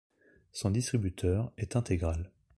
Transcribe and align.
Son 0.51 0.71
distributeur 0.71 1.51
est 1.57 1.75
Intégral. 1.75 2.31